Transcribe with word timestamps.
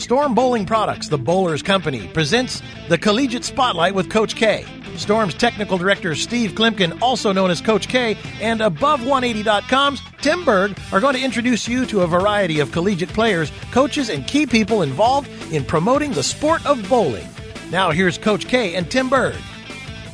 Storm 0.00 0.34
Bowling 0.34 0.64
Products, 0.64 1.08
the 1.08 1.18
Bowlers 1.18 1.62
Company, 1.62 2.08
presents 2.08 2.62
the 2.88 2.96
Collegiate 2.96 3.44
Spotlight 3.44 3.94
with 3.94 4.08
Coach 4.08 4.34
K. 4.34 4.64
Storm's 4.96 5.34
technical 5.34 5.76
director 5.76 6.14
Steve 6.14 6.52
Kloempken, 6.52 7.00
also 7.02 7.32
known 7.32 7.50
as 7.50 7.60
Coach 7.60 7.86
K, 7.86 8.16
and 8.40 8.60
Above180.com's 8.60 10.00
Tim 10.22 10.42
Berg 10.42 10.78
are 10.90 11.00
going 11.00 11.14
to 11.14 11.22
introduce 11.22 11.68
you 11.68 11.84
to 11.84 12.00
a 12.00 12.06
variety 12.06 12.60
of 12.60 12.72
collegiate 12.72 13.10
players, 13.10 13.52
coaches, 13.72 14.08
and 14.08 14.26
key 14.26 14.46
people 14.46 14.80
involved 14.80 15.28
in 15.52 15.66
promoting 15.66 16.12
the 16.12 16.22
sport 16.22 16.64
of 16.64 16.88
bowling. 16.88 17.28
Now 17.70 17.90
here's 17.90 18.16
Coach 18.16 18.48
K 18.48 18.76
and 18.76 18.90
Tim 18.90 19.10
Berg. 19.10 19.36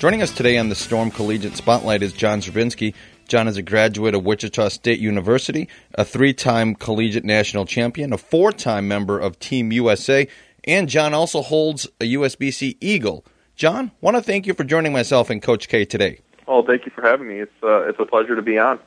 Joining 0.00 0.20
us 0.20 0.34
today 0.34 0.58
on 0.58 0.68
the 0.68 0.74
Storm 0.74 1.12
Collegiate 1.12 1.56
Spotlight 1.56 2.02
is 2.02 2.12
John 2.12 2.40
Szczerbinski. 2.40 2.92
John 3.28 3.48
is 3.48 3.56
a 3.56 3.62
graduate 3.62 4.14
of 4.14 4.24
Wichita 4.24 4.68
State 4.68 5.00
University, 5.00 5.68
a 5.94 6.04
three 6.04 6.32
time 6.32 6.76
collegiate 6.76 7.24
national 7.24 7.66
champion, 7.66 8.12
a 8.12 8.18
four 8.18 8.52
time 8.52 8.86
member 8.86 9.18
of 9.18 9.38
Team 9.40 9.72
USA, 9.72 10.28
and 10.64 10.88
John 10.88 11.12
also 11.12 11.42
holds 11.42 11.86
a 12.00 12.04
USBC 12.14 12.76
Eagle. 12.80 13.24
John, 13.56 13.90
want 14.00 14.16
to 14.16 14.22
thank 14.22 14.46
you 14.46 14.54
for 14.54 14.62
joining 14.62 14.92
myself 14.92 15.28
and 15.28 15.42
Coach 15.42 15.68
K 15.68 15.84
today. 15.84 16.20
Oh, 16.46 16.62
thank 16.64 16.86
you 16.86 16.92
for 16.94 17.02
having 17.02 17.26
me. 17.26 17.40
It's 17.40 17.62
uh, 17.62 17.88
it's 17.88 17.98
a 17.98 18.06
pleasure 18.06 18.36
to 18.36 18.42
be 18.42 18.58
on. 18.58 18.78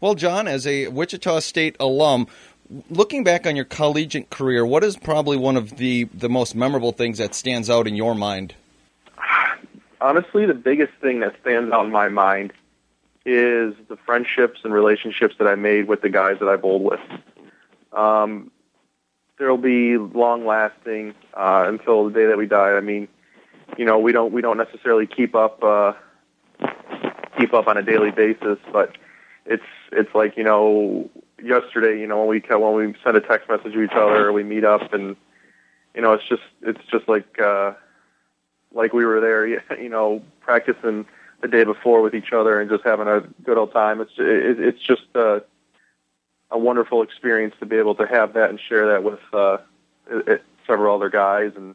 Well, 0.00 0.14
John, 0.14 0.46
as 0.46 0.66
a 0.66 0.86
Wichita 0.86 1.40
State 1.40 1.76
alum, 1.80 2.28
looking 2.90 3.24
back 3.24 3.44
on 3.46 3.56
your 3.56 3.64
collegiate 3.64 4.30
career, 4.30 4.64
what 4.64 4.84
is 4.84 4.96
probably 4.96 5.36
one 5.36 5.56
of 5.56 5.76
the, 5.76 6.04
the 6.14 6.28
most 6.28 6.54
memorable 6.54 6.92
things 6.92 7.18
that 7.18 7.34
stands 7.34 7.68
out 7.68 7.86
in 7.86 7.96
your 7.96 8.14
mind? 8.14 8.54
Honestly, 10.00 10.46
the 10.46 10.54
biggest 10.54 10.92
thing 11.02 11.20
that 11.20 11.34
stands 11.42 11.72
out 11.72 11.84
in 11.84 11.92
my 11.92 12.08
mind 12.08 12.52
is 13.24 13.74
the 13.88 13.96
friendships 14.06 14.60
and 14.64 14.72
relationships 14.72 15.34
that 15.38 15.46
I 15.46 15.54
made 15.54 15.88
with 15.88 16.00
the 16.00 16.08
guys 16.08 16.38
that 16.40 16.48
I 16.48 16.56
bowled 16.56 16.82
with. 16.82 17.00
Um, 17.92 18.50
there'll 19.38 19.58
be 19.58 19.96
long 19.98 20.46
lasting 20.46 21.14
uh, 21.34 21.64
until 21.66 22.04
the 22.04 22.12
day 22.12 22.26
that 22.26 22.38
we 22.38 22.46
die. 22.46 22.76
I 22.76 22.80
mean, 22.80 23.08
you 23.76 23.84
know, 23.84 23.98
we 23.98 24.12
don't 24.12 24.32
we 24.32 24.42
don't 24.42 24.58
necessarily 24.58 25.06
keep 25.06 25.34
up 25.34 25.62
uh, 25.62 25.92
keep 27.38 27.52
up 27.54 27.66
on 27.66 27.76
a 27.76 27.82
daily 27.82 28.10
basis, 28.10 28.58
but 28.72 28.96
it's 29.46 29.64
it's 29.92 30.14
like 30.14 30.36
you 30.36 30.44
know 30.44 31.10
yesterday, 31.42 31.98
you 31.98 32.06
know, 32.06 32.24
when 32.24 32.28
we 32.28 32.56
when 32.56 32.74
we 32.74 32.94
send 33.02 33.16
a 33.16 33.20
text 33.20 33.48
message 33.48 33.72
to 33.72 33.82
each 33.82 33.92
other, 33.92 34.28
or 34.28 34.32
we 34.32 34.44
meet 34.44 34.64
up, 34.64 34.92
and 34.92 35.16
you 35.94 36.02
know, 36.02 36.12
it's 36.12 36.28
just 36.28 36.42
it's 36.62 36.84
just 36.90 37.08
like 37.08 37.40
uh, 37.40 37.72
like 38.72 38.92
we 38.92 39.04
were 39.04 39.20
there, 39.20 39.46
you 39.80 39.88
know, 39.88 40.22
practicing 40.40 41.06
the 41.40 41.48
day 41.48 41.64
before 41.64 42.02
with 42.02 42.14
each 42.14 42.32
other 42.32 42.60
and 42.60 42.70
just 42.70 42.84
having 42.84 43.08
a 43.08 43.20
good 43.42 43.58
old 43.58 43.72
time. 43.72 44.00
It's 44.00 44.12
it, 44.18 44.60
it's 44.60 44.80
just 44.80 45.02
a, 45.14 45.42
a 46.50 46.58
wonderful 46.58 47.02
experience 47.02 47.54
to 47.60 47.66
be 47.66 47.76
able 47.76 47.94
to 47.96 48.06
have 48.06 48.34
that 48.34 48.50
and 48.50 48.60
share 48.60 48.92
that 48.92 49.04
with 49.04 49.20
uh, 49.32 49.58
it, 50.08 50.42
several 50.66 50.94
other 50.94 51.10
guys 51.10 51.52
and 51.56 51.74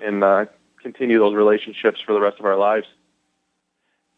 and 0.00 0.24
uh, 0.24 0.46
continue 0.82 1.18
those 1.18 1.34
relationships 1.34 2.00
for 2.00 2.12
the 2.12 2.20
rest 2.20 2.38
of 2.38 2.46
our 2.46 2.56
lives. 2.56 2.86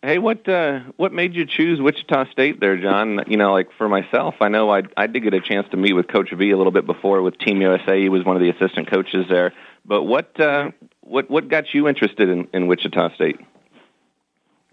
Hey, 0.02 0.18
what 0.18 0.48
uh, 0.48 0.80
what 0.96 1.12
made 1.12 1.34
you 1.34 1.46
choose 1.46 1.80
Wichita 1.80 2.30
State 2.30 2.60
there, 2.60 2.76
John? 2.76 3.24
You 3.26 3.36
know, 3.36 3.52
like 3.52 3.68
for 3.78 3.88
myself, 3.88 4.36
I 4.40 4.48
know 4.48 4.70
I 4.70 4.82
I 4.96 5.06
did 5.06 5.20
get 5.20 5.34
a 5.34 5.40
chance 5.40 5.66
to 5.70 5.76
meet 5.76 5.94
with 5.94 6.06
Coach 6.06 6.30
V 6.30 6.50
a 6.50 6.56
little 6.56 6.70
bit 6.70 6.86
before 6.86 7.22
with 7.22 7.38
Team 7.38 7.60
USA. 7.62 8.00
He 8.00 8.08
was 8.08 8.24
one 8.24 8.36
of 8.36 8.42
the 8.42 8.50
assistant 8.50 8.88
coaches 8.90 9.26
there. 9.28 9.52
But 9.84 10.02
what 10.02 10.38
uh, 10.38 10.70
what 11.00 11.30
what 11.30 11.48
got 11.48 11.72
you 11.72 11.88
interested 11.88 12.28
in, 12.28 12.46
in 12.52 12.66
Wichita 12.66 13.14
State? 13.14 13.40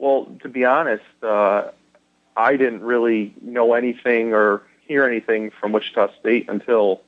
Well, 0.04 0.28
to 0.42 0.50
be 0.50 0.66
honest, 0.66 1.06
uh, 1.22 1.70
I 2.36 2.58
didn't 2.58 2.82
really 2.82 3.34
know 3.42 3.74
anything 3.74 4.34
or 4.34 4.64
hear 4.86 5.06
anything 5.06 5.50
from 5.50 5.72
Wichita 5.72 6.10
State 6.20 6.50
until 6.50 7.04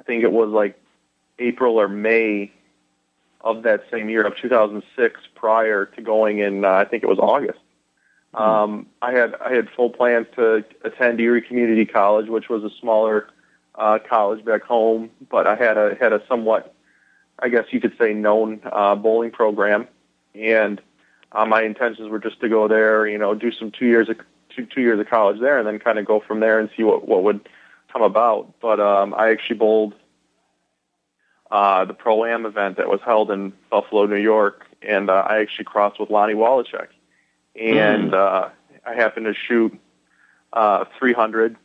I 0.00 0.02
think 0.04 0.24
it 0.24 0.32
was 0.32 0.48
like 0.48 0.80
April 1.38 1.78
or 1.78 1.88
May 1.88 2.50
of 3.42 3.64
that 3.64 3.84
same 3.90 4.08
year 4.08 4.26
of 4.26 4.34
2006 4.38 5.20
prior 5.34 5.84
to 5.84 6.00
going 6.00 6.38
in 6.38 6.64
uh, 6.64 6.70
I 6.70 6.86
think 6.86 7.02
it 7.02 7.06
was 7.06 7.18
August. 7.18 7.58
Mm-hmm. 8.32 8.42
Um, 8.42 8.86
I 9.02 9.12
had 9.12 9.34
I 9.34 9.52
had 9.52 9.68
full 9.68 9.90
plans 9.90 10.26
to 10.36 10.64
attend 10.82 11.20
Erie 11.20 11.42
Community 11.42 11.84
College, 11.84 12.30
which 12.30 12.48
was 12.48 12.64
a 12.64 12.70
smaller 12.80 13.28
uh, 13.74 13.98
college 14.08 14.42
back 14.42 14.62
home, 14.62 15.10
but 15.28 15.46
I 15.46 15.54
had 15.54 15.76
a 15.76 15.98
had 16.00 16.14
a 16.14 16.22
somewhat, 16.26 16.74
I 17.38 17.50
guess 17.50 17.66
you 17.72 17.80
could 17.82 17.98
say, 17.98 18.14
known 18.14 18.62
uh, 18.64 18.94
bowling 18.94 19.32
program, 19.32 19.86
and 20.34 20.80
uh, 21.32 21.44
my 21.44 21.62
intentions 21.62 22.08
were 22.08 22.18
just 22.18 22.40
to 22.40 22.48
go 22.48 22.68
there, 22.68 23.06
you 23.06 23.18
know, 23.18 23.34
do 23.34 23.52
some 23.52 23.70
two 23.70 23.86
years 23.86 24.08
of 24.08 24.16
two, 24.54 24.66
two 24.66 24.80
years 24.80 24.98
of 24.98 25.08
college 25.08 25.40
there, 25.40 25.58
and 25.58 25.66
then 25.66 25.78
kind 25.78 25.98
of 25.98 26.06
go 26.06 26.20
from 26.20 26.40
there 26.40 26.58
and 26.58 26.70
see 26.76 26.82
what 26.82 27.06
what 27.06 27.22
would 27.22 27.48
come 27.92 28.02
about. 28.02 28.60
But 28.60 28.80
um, 28.80 29.14
I 29.14 29.30
actually 29.30 29.56
bowled 29.56 29.94
uh, 31.50 31.84
the 31.84 31.94
pro 31.94 32.24
am 32.24 32.46
event 32.46 32.76
that 32.76 32.88
was 32.88 33.00
held 33.04 33.30
in 33.30 33.52
Buffalo, 33.70 34.06
New 34.06 34.16
York, 34.16 34.66
and 34.82 35.10
uh, 35.10 35.24
I 35.26 35.40
actually 35.40 35.64
crossed 35.64 36.00
with 36.00 36.10
Lonnie 36.10 36.34
Waliczek, 36.34 36.88
and 37.54 38.12
mm. 38.12 38.14
uh, 38.14 38.48
I 38.86 38.94
happened 38.94 39.26
to 39.26 39.34
shoot 39.34 39.78
uh, 40.52 40.84
300. 40.98 41.56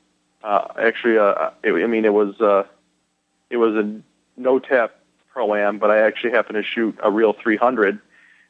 Uh, 0.44 0.68
actually, 0.78 1.18
uh, 1.18 1.51
it, 1.63 1.72
I 1.72 1.88
mean, 1.88 2.06
it 2.06 2.13
was 2.13 2.40
uh, 2.41 2.63
it 3.50 3.57
was 3.57 3.75
a 3.75 4.01
no 4.35 4.59
tap 4.59 4.95
pro 5.31 5.53
am, 5.56 5.80
but 5.80 5.90
I 5.90 6.00
actually 6.00 6.31
happened 6.31 6.56
to 6.56 6.63
shoot 6.63 6.97
a 7.01 7.09
real 7.09 7.34
300, 7.34 8.00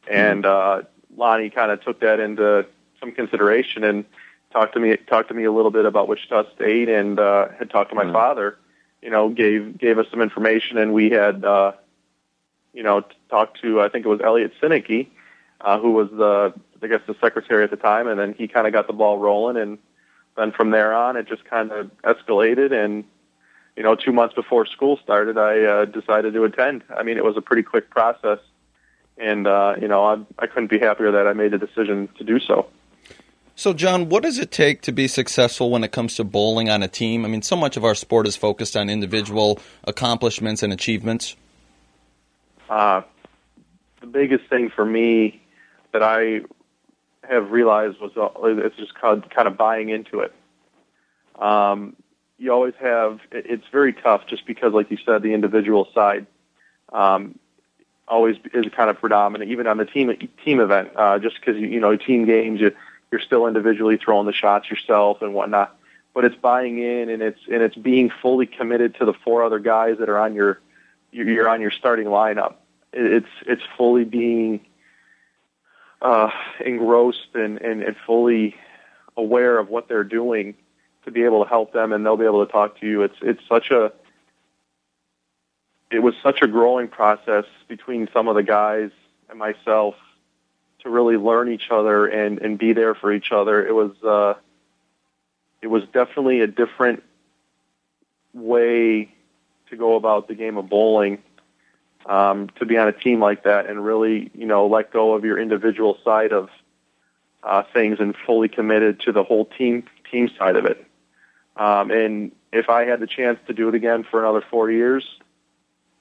and 0.09 0.45
uh, 0.45 0.81
Lonnie 1.17 1.49
kind 1.49 1.71
of 1.71 1.81
took 1.83 1.99
that 2.01 2.19
into 2.19 2.65
some 2.99 3.11
consideration 3.11 3.83
and 3.83 4.05
talked 4.51 4.73
to 4.73 4.79
me 4.79 4.95
talked 4.95 5.27
to 5.29 5.33
me 5.33 5.43
a 5.43 5.51
little 5.51 5.71
bit 5.71 5.85
about 5.85 6.07
Wichita 6.07 6.53
State 6.55 6.87
and 6.87 7.19
uh, 7.19 7.49
had 7.57 7.69
talked 7.69 7.89
to 7.89 7.95
my 7.95 8.03
mm-hmm. 8.03 8.13
father. 8.13 8.57
You 9.01 9.09
know, 9.09 9.29
gave 9.29 9.77
gave 9.77 9.99
us 9.99 10.05
some 10.09 10.21
information, 10.21 10.77
and 10.77 10.93
we 10.93 11.09
had 11.09 11.43
uh, 11.43 11.73
you 12.73 12.83
know 12.83 13.03
talked 13.29 13.61
to 13.61 13.81
I 13.81 13.89
think 13.89 14.05
it 14.05 14.09
was 14.09 14.21
Elliot 14.23 14.53
Sinicki, 14.61 15.07
uh, 15.59 15.79
who 15.79 15.91
was 15.91 16.09
the 16.11 16.53
I 16.81 16.87
guess 16.87 17.01
the 17.07 17.15
secretary 17.21 17.63
at 17.63 17.71
the 17.71 17.77
time, 17.77 18.07
and 18.07 18.19
then 18.19 18.33
he 18.37 18.47
kind 18.47 18.67
of 18.67 18.73
got 18.73 18.87
the 18.87 18.93
ball 18.93 19.17
rolling, 19.17 19.57
and 19.57 19.77
then 20.37 20.51
from 20.51 20.71
there 20.71 20.93
on 20.93 21.17
it 21.17 21.27
just 21.27 21.45
kind 21.45 21.71
of 21.71 21.91
escalated 22.03 22.71
and. 22.71 23.03
You 23.75 23.81
know, 23.81 23.95
two 23.95 24.11
months 24.11 24.35
before 24.35 24.67
school 24.67 24.99
started, 25.03 25.35
I 25.35 25.63
uh, 25.63 25.85
decided 25.85 26.35
to 26.35 26.43
attend. 26.43 26.83
I 26.95 27.01
mean, 27.01 27.17
it 27.17 27.23
was 27.23 27.37
a 27.37 27.41
pretty 27.41 27.63
quick 27.63 27.89
process 27.89 28.37
and 29.17 29.47
uh, 29.47 29.75
you 29.79 29.87
know 29.87 30.03
I, 30.05 30.17
I 30.39 30.47
couldn't 30.47 30.69
be 30.69 30.79
happier 30.79 31.11
that 31.11 31.27
I 31.27 31.33
made 31.33 31.51
the 31.51 31.57
decision 31.57 32.09
to 32.17 32.23
do 32.23 32.39
so. 32.39 32.67
So, 33.55 33.71
John, 33.71 34.09
what 34.09 34.23
does 34.23 34.39
it 34.39 34.49
take 34.49 34.81
to 34.81 34.91
be 34.91 35.07
successful 35.07 35.69
when 35.69 35.83
it 35.83 35.91
comes 35.91 36.15
to 36.15 36.23
bowling 36.23 36.71
on 36.71 36.81
a 36.81 36.87
team? 36.87 37.23
I 37.23 37.27
mean, 37.27 37.43
so 37.43 37.55
much 37.55 37.77
of 37.77 37.85
our 37.85 37.93
sport 37.93 38.25
is 38.25 38.35
focused 38.35 38.75
on 38.75 38.89
individual 38.89 39.59
accomplishments 39.83 40.63
and 40.63 40.73
achievements. 40.73 41.35
Uh, 42.67 43.03
the 44.01 44.07
biggest 44.07 44.49
thing 44.49 44.71
for 44.71 44.83
me 44.83 45.39
that 45.91 46.01
I 46.01 46.41
have 47.29 47.51
realized 47.51 47.99
was 48.01 48.11
uh, 48.17 48.29
it's 48.65 48.75
just 48.75 48.95
kind 48.95 49.23
of 49.37 49.55
buying 49.55 49.89
into 49.89 50.21
it. 50.21 50.33
Um, 51.39 51.95
you 52.39 52.51
always 52.51 52.73
have 52.81 53.19
it's 53.31 53.65
very 53.71 53.93
tough 53.93 54.25
just 54.27 54.47
because, 54.47 54.73
like 54.73 54.89
you 54.89 54.97
said, 55.05 55.21
the 55.21 55.33
individual 55.33 55.87
side. 55.93 56.25
Um, 56.91 57.37
always 58.07 58.37
is 58.53 58.65
kind 58.75 58.89
of 58.89 58.99
predominant, 58.99 59.51
even 59.51 59.67
on 59.67 59.77
the 59.77 59.85
team 59.85 60.29
team 60.43 60.59
event. 60.59 60.91
Uh, 60.95 61.19
just 61.19 61.39
because 61.39 61.57
you, 61.57 61.79
know 61.79 61.95
team 61.95 62.25
games, 62.25 62.59
you, 62.59 62.75
you're 63.11 63.21
still 63.21 63.47
individually 63.47 63.97
throwing 63.97 64.25
the 64.25 64.33
shots 64.33 64.69
yourself 64.69 65.21
and 65.21 65.33
whatnot. 65.33 65.75
But 66.13 66.25
it's 66.25 66.35
buying 66.35 66.79
in 66.79 67.09
and 67.09 67.23
it's 67.23 67.39
and 67.51 67.61
it's 67.61 67.75
being 67.75 68.11
fully 68.21 68.45
committed 68.45 68.95
to 68.95 69.05
the 69.05 69.13
four 69.13 69.43
other 69.43 69.59
guys 69.59 69.97
that 69.99 70.09
are 70.09 70.19
on 70.19 70.35
your 70.35 70.59
you're 71.11 71.49
on 71.49 71.61
your 71.61 71.71
starting 71.71 72.07
lineup. 72.07 72.55
It's 72.91 73.27
it's 73.45 73.63
fully 73.77 74.03
being 74.03 74.61
uh, 76.01 76.29
engrossed 76.63 77.33
and, 77.33 77.59
and, 77.61 77.81
and 77.81 77.95
fully 78.05 78.55
aware 79.15 79.57
of 79.57 79.69
what 79.69 79.87
they're 79.87 80.03
doing 80.03 80.55
to 81.05 81.11
be 81.11 81.23
able 81.23 81.43
to 81.43 81.49
help 81.49 81.73
them, 81.73 81.91
and 81.91 82.05
they'll 82.05 82.17
be 82.17 82.25
able 82.25 82.45
to 82.45 82.51
talk 82.51 82.79
to 82.79 82.87
you. 82.87 83.03
It's 83.03 83.15
it's 83.21 83.41
such 83.47 83.71
a 83.71 83.91
it 85.93 86.01
was 86.01 86.15
such 86.23 86.41
a 86.41 86.47
growing 86.47 86.87
process 86.87 87.45
between 87.67 88.09
some 88.11 88.27
of 88.27 88.35
the 88.35 88.43
guys 88.43 88.89
and 89.29 89.37
myself 89.37 89.95
to 90.79 90.89
really 90.89 91.17
learn 91.17 91.51
each 91.51 91.69
other 91.69 92.07
and, 92.07 92.39
and 92.39 92.57
be 92.57 92.73
there 92.73 92.95
for 92.95 93.13
each 93.13 93.31
other. 93.31 93.65
It 93.65 93.73
was 93.73 93.91
uh, 94.03 94.33
it 95.61 95.67
was 95.67 95.83
definitely 95.93 96.41
a 96.41 96.47
different 96.47 97.03
way 98.33 99.13
to 99.69 99.77
go 99.77 99.95
about 99.95 100.27
the 100.27 100.35
game 100.35 100.57
of 100.57 100.69
bowling. 100.69 101.19
Um, 102.05 102.49
to 102.59 102.65
be 102.65 102.77
on 102.77 102.89
a 102.89 102.91
team 102.91 103.21
like 103.21 103.43
that 103.43 103.67
and 103.69 103.81
really, 103.81 104.29
you 104.35 104.45
know, 104.45 104.67
let 104.67 104.91
go 104.91 105.13
of 105.13 105.23
your 105.23 105.39
individual 105.39 105.97
side 106.03 106.33
of 106.33 106.49
uh, 107.43 107.63
things 107.73 108.01
and 108.01 108.13
fully 108.25 108.49
committed 108.49 108.99
to 109.01 109.13
the 109.13 109.23
whole 109.23 109.45
team 109.45 109.85
team 110.11 110.29
side 110.37 110.57
of 110.57 110.65
it. 110.65 110.85
Um, 111.55 111.91
and 111.91 112.33
if 112.51 112.69
I 112.69 112.83
had 112.83 112.99
the 112.99 113.07
chance 113.07 113.39
to 113.47 113.53
do 113.53 113.69
it 113.69 113.75
again 113.75 114.03
for 114.03 114.19
another 114.19 114.43
four 114.51 114.69
years, 114.69 115.05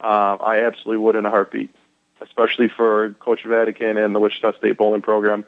uh, 0.02 0.36
I 0.40 0.64
absolutely 0.64 0.98
would 0.98 1.16
in 1.16 1.26
a 1.26 1.30
heartbeat, 1.30 1.74
especially 2.20 2.68
for 2.68 3.14
Coach 3.20 3.44
Vadakin 3.44 4.02
and 4.02 4.14
the 4.14 4.20
Wichita 4.20 4.56
State 4.58 4.76
bowling 4.76 5.02
program. 5.02 5.44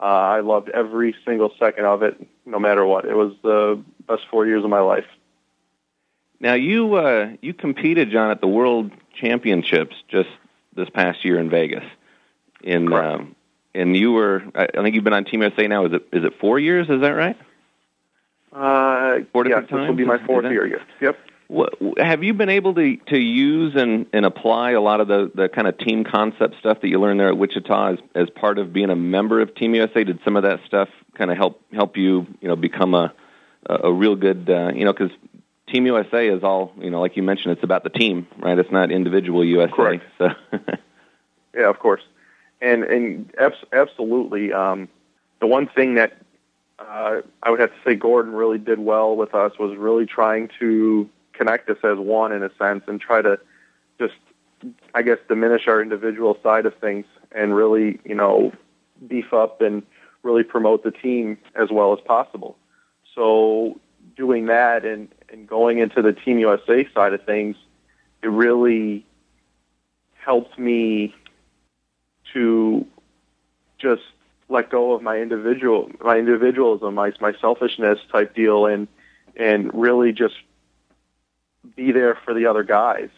Uh, 0.00 0.04
I 0.04 0.40
loved 0.40 0.68
every 0.68 1.14
single 1.24 1.52
second 1.58 1.84
of 1.84 2.02
it, 2.02 2.24
no 2.46 2.58
matter 2.58 2.84
what. 2.86 3.04
It 3.04 3.16
was 3.16 3.32
the 3.42 3.82
best 4.06 4.22
four 4.30 4.46
years 4.46 4.62
of 4.62 4.70
my 4.70 4.80
life. 4.80 5.06
Now 6.40 6.54
you 6.54 6.94
uh, 6.94 7.30
you 7.42 7.52
competed, 7.52 8.10
John, 8.10 8.30
at 8.30 8.40
the 8.40 8.46
World 8.46 8.92
championships 9.14 9.96
just 10.06 10.28
this 10.74 10.88
past 10.88 11.24
year 11.24 11.38
in 11.40 11.50
Vegas. 11.50 11.84
In 12.62 12.92
um, 12.92 13.34
and 13.74 13.96
you 13.96 14.12
were, 14.12 14.42
I 14.54 14.66
think 14.66 14.94
you've 14.94 15.04
been 15.04 15.12
on 15.12 15.24
Team 15.24 15.42
USA 15.42 15.66
now. 15.66 15.86
Is 15.86 15.92
it 15.94 16.08
is 16.12 16.24
it 16.24 16.38
four 16.40 16.60
years? 16.60 16.88
Is 16.88 17.00
that 17.00 17.10
right? 17.10 17.36
Uh, 18.52 19.18
four 19.32 19.44
different 19.44 19.68
this 19.68 19.76
will 19.76 19.94
be 19.94 20.04
my 20.04 20.24
fourth 20.24 20.44
year. 20.44 20.66
Yes. 20.66 20.80
Yep. 21.00 21.18
What, 21.48 21.74
have 21.98 22.22
you 22.22 22.34
been 22.34 22.50
able 22.50 22.74
to 22.74 22.96
to 23.08 23.18
use 23.18 23.74
and 23.74 24.06
and 24.12 24.26
apply 24.26 24.72
a 24.72 24.80
lot 24.80 25.00
of 25.00 25.08
the 25.08 25.30
the 25.34 25.48
kind 25.48 25.66
of 25.66 25.78
team 25.78 26.04
concept 26.04 26.56
stuff 26.60 26.82
that 26.82 26.88
you 26.88 27.00
learned 27.00 27.18
there 27.20 27.28
at 27.28 27.38
Wichita 27.38 27.94
as 27.94 27.98
as 28.14 28.30
part 28.30 28.58
of 28.58 28.72
being 28.72 28.90
a 28.90 28.96
member 28.96 29.40
of 29.40 29.54
Team 29.54 29.74
USA? 29.74 30.04
Did 30.04 30.20
some 30.24 30.36
of 30.36 30.42
that 30.42 30.60
stuff 30.66 30.88
kind 31.14 31.30
of 31.30 31.36
help 31.36 31.62
help 31.72 31.96
you 31.96 32.26
you 32.40 32.48
know 32.48 32.56
become 32.56 32.94
a 32.94 33.12
a 33.66 33.74
a 33.84 33.92
real 33.92 34.14
good 34.14 34.48
uh, 34.50 34.72
you 34.74 34.84
know 34.84 34.92
because 34.92 35.10
Team 35.68 35.86
USA 35.86 36.28
is 36.28 36.42
all 36.42 36.72
you 36.78 36.90
know 36.90 37.00
like 37.00 37.16
you 37.16 37.22
mentioned 37.22 37.52
it's 37.52 37.64
about 37.64 37.82
the 37.82 37.90
team 37.90 38.26
right 38.38 38.58
it's 38.58 38.70
not 38.70 38.90
individual 38.90 39.44
USA 39.44 39.72
Correct. 39.72 40.04
so 40.18 40.28
Yeah, 41.54 41.68
of 41.68 41.78
course, 41.78 42.02
and 42.60 42.84
and 42.84 43.34
absolutely. 43.72 44.52
Um, 44.52 44.88
the 45.40 45.46
one 45.46 45.66
thing 45.66 45.94
that 45.94 46.18
uh, 46.78 47.22
I 47.42 47.50
would 47.50 47.60
have 47.60 47.70
to 47.70 47.76
say 47.84 47.94
Gordon 47.96 48.32
really 48.32 48.58
did 48.58 48.78
well 48.78 49.16
with 49.16 49.34
us 49.34 49.52
was 49.58 49.76
really 49.76 50.06
trying 50.06 50.50
to 50.60 51.08
connect 51.38 51.70
us 51.70 51.78
as 51.84 51.96
one 51.96 52.32
in 52.32 52.42
a 52.42 52.50
sense, 52.58 52.82
and 52.88 53.00
try 53.00 53.22
to 53.22 53.38
just, 53.98 54.14
I 54.94 55.02
guess, 55.02 55.18
diminish 55.28 55.68
our 55.68 55.80
individual 55.80 56.36
side 56.42 56.66
of 56.66 56.74
things, 56.76 57.06
and 57.32 57.54
really, 57.54 58.00
you 58.04 58.14
know, 58.14 58.52
beef 59.06 59.32
up 59.32 59.62
and 59.62 59.82
really 60.22 60.42
promote 60.42 60.82
the 60.82 60.90
team 60.90 61.38
as 61.54 61.70
well 61.70 61.92
as 61.92 62.00
possible. 62.04 62.56
So 63.14 63.80
doing 64.16 64.46
that 64.46 64.84
and 64.84 65.08
and 65.30 65.46
going 65.46 65.78
into 65.78 66.02
the 66.02 66.12
Team 66.12 66.38
USA 66.38 66.86
side 66.92 67.12
of 67.12 67.22
things, 67.24 67.56
it 68.22 68.28
really 68.28 69.06
helped 70.14 70.58
me 70.58 71.14
to 72.32 72.86
just 73.78 74.02
let 74.48 74.70
go 74.70 74.92
of 74.92 75.02
my 75.02 75.18
individual 75.18 75.90
my 76.02 76.18
individualism, 76.18 76.94
my 76.94 77.12
my 77.20 77.32
selfishness 77.40 77.98
type 78.10 78.34
deal, 78.34 78.66
and 78.66 78.88
and 79.36 79.72
really 79.72 80.12
just 80.12 80.34
be 81.78 81.92
there 81.92 82.18
for 82.24 82.34
the 82.34 82.46
other 82.46 82.64
guys. 82.64 83.08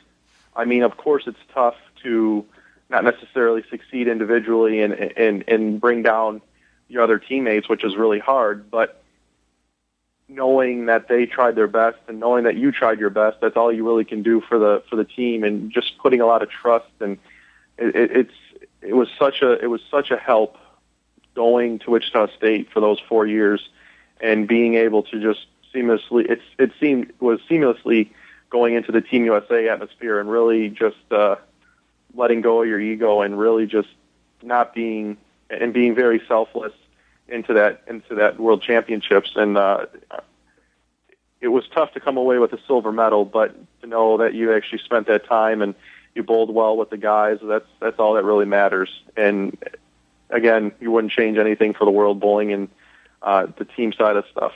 I 0.55 0.67
mean, 0.67 0.83
of 0.83 0.97
course, 0.97 1.25
it's 1.27 1.39
tough 1.53 1.77
to 2.03 2.45
not 2.91 3.05
necessarily 3.05 3.65
succeed 3.71 4.07
individually 4.07 4.83
and 4.83 4.93
and 4.93 5.45
and 5.49 5.81
bring 5.81 6.03
down 6.03 6.43
your 6.89 7.03
other 7.03 7.19
teammates, 7.19 7.69
which 7.69 7.83
is 7.85 7.97
really 7.97 8.19
hard, 8.19 8.71
but 8.71 9.03
knowing 10.29 10.87
that 10.87 11.09
they 11.09 11.27
tried 11.27 11.57
their 11.57 11.67
best 11.67 11.99
and 12.07 12.21
knowing 12.21 12.45
that 12.45 12.57
you 12.57 12.71
tried 12.71 13.01
your 13.01 13.11
best 13.11 13.41
that's 13.41 13.57
all 13.57 13.73
you 13.73 13.85
really 13.85 14.05
can 14.05 14.23
do 14.23 14.41
for 14.41 14.61
the 14.61 14.81
for 14.89 14.95
the 14.95 15.05
team 15.05 15.43
and 15.43 15.73
just 15.73 15.99
putting 15.99 16.21
a 16.21 16.27
lot 16.27 16.41
of 16.41 16.49
trust 16.49 16.87
and 17.01 17.19
it, 17.79 17.97
it, 17.97 18.11
it's 18.17 18.67
it 18.81 18.95
was 18.95 19.09
such 19.19 19.43
a 19.43 19.59
it 19.59 19.67
was 19.67 19.81
such 19.91 20.13
a 20.13 20.17
help 20.17 20.57
going 21.35 21.81
to 21.81 21.91
Wichita 21.91 22.29
State 22.37 22.71
for 22.73 22.79
those 22.79 23.01
four 23.09 23.27
years 23.27 23.69
and 24.21 24.47
being 24.47 24.75
able 24.77 25.03
to 25.03 25.21
just 25.21 25.47
seamlessly 25.75 26.31
it's 26.31 26.45
it 26.61 26.71
seemed 26.79 27.13
was 27.19 27.41
seamlessly 27.51 28.11
going 28.51 28.75
into 28.75 28.93
the 28.93 29.01
Team 29.01 29.25
USA 29.25 29.69
atmosphere 29.69 30.21
and 30.21 30.31
really 30.31 30.69
just 30.69 30.97
uh, 31.11 31.37
letting 32.15 32.41
go 32.41 32.63
of 32.63 32.69
your 32.69 32.81
ego 32.81 33.23
and 33.23 33.39
really 33.39 33.67
just 33.67 33.89
not 34.43 34.75
being 34.75 35.17
and 35.49 35.73
being 35.73 35.95
very 35.95 36.21
selfless 36.29 36.73
into 37.29 37.55
that 37.55 37.83
into 37.87 38.17
that 38.17 38.39
World 38.39 38.63
Championships 38.63 39.33
and 39.37 39.57
uh, 39.57 39.87
it 41.41 41.49
was 41.49 41.67
tough 41.75 41.93
to 41.95 42.01
come 42.01 42.17
away 42.17 42.39
with 42.39 42.53
a 42.53 42.59
silver 42.67 42.93
medal, 42.93 43.25
but 43.25 43.55
to 43.81 43.87
know 43.87 44.19
that 44.19 44.35
you 44.35 44.55
actually 44.55 44.81
spent 44.81 45.07
that 45.07 45.27
time 45.27 45.63
and 45.63 45.75
you 46.15 46.23
bowled 46.23 46.53
well 46.55 46.77
with 46.77 46.91
the 46.91 46.99
guys, 46.99 47.39
that's 47.43 47.69
that's 47.81 47.99
all 47.99 48.15
that 48.15 48.25
really 48.25 48.45
matters. 48.45 48.91
And 49.17 49.57
again, 50.29 50.73
you 50.81 50.91
wouldn't 50.91 51.13
change 51.13 51.39
anything 51.39 51.73
for 51.73 51.85
the 51.85 51.91
world 51.91 52.21
bowling 52.21 52.53
and 52.53 52.69
uh, 53.23 53.47
the 53.57 53.65
team 53.65 53.93
side 53.93 54.17
of 54.17 54.25
stuff. 54.31 54.53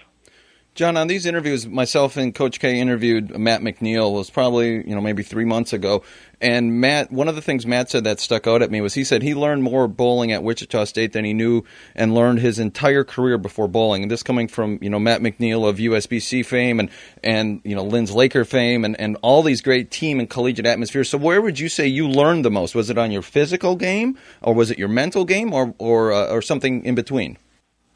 John, 0.75 0.97
on 0.97 1.07
these 1.07 1.25
interviews, 1.25 1.69
myself 1.69 2.17
and 2.17 2.35
Coach 2.35 2.59
K 2.59 2.81
interviewed 2.81 3.39
Matt 3.39 3.61
McNiel. 3.61 4.13
Was 4.13 4.29
probably 4.29 4.87
you 4.89 4.93
know 4.93 5.01
maybe 5.01 5.23
three 5.23 5.45
months 5.45 5.73
ago, 5.73 6.03
and 6.41 6.81
Matt. 6.81 7.13
One 7.13 7.29
of 7.29 7.37
the 7.37 7.43
things 7.43 7.65
Matt 7.65 7.91
said 7.91 8.03
that 8.03 8.19
stuck 8.19 8.49
out 8.49 8.61
at 8.61 8.73
me 8.73 8.81
was 8.81 8.95
he 8.95 9.05
said 9.05 9.23
he 9.23 9.37
learned 9.37 9.63
more 9.63 9.87
bowling 9.87 10.33
at 10.33 10.43
Wichita 10.43 10.87
State 10.87 11.13
than 11.13 11.25
he 11.25 11.33
knew 11.33 11.63
and 11.95 12.13
learned 12.13 12.41
his 12.41 12.59
entire 12.59 13.05
career 13.05 13.39
before 13.39 13.69
bowling. 13.69 14.03
And 14.03 14.11
this 14.11 14.25
coming 14.25 14.49
from 14.49 14.81
you 14.83 14.91
know 14.91 14.99
Matt 14.99 15.21
McNiel 15.21 15.69
of 15.69 15.77
USBC 15.77 16.45
fame 16.45 16.81
and 16.81 16.91
and 17.23 17.61
you 17.63 17.77
know 17.77 17.85
Lynn's 17.85 18.13
Laker 18.13 18.45
fame 18.45 18.85
and 18.85 18.99
and 18.99 19.17
all 19.23 19.45
these 19.45 19.61
great 19.61 19.93
team 19.93 20.19
and 20.19 20.29
collegiate 20.29 20.67
atmospheres. 20.67 21.09
So 21.09 21.19
where 21.19 21.41
would 21.41 21.61
you 21.61 21.69
say 21.69 21.87
you 21.87 22.09
learned 22.09 22.45
the 22.45 22.51
most? 22.51 22.75
Was 22.75 22.91
it 22.91 22.99
on 22.99 23.13
your 23.13 23.23
physical 23.23 23.77
game, 23.77 24.19
or 24.43 24.55
was 24.55 24.73
it 24.73 24.79
your 24.81 24.89
mental 24.89 25.25
game, 25.25 25.53
or 25.53 25.73
or 25.79 26.13
uh, 26.13 26.27
or 26.31 26.43
something 26.43 26.85
in 26.85 26.97
between? 26.97 27.39